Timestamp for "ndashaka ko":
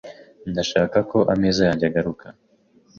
0.51-1.17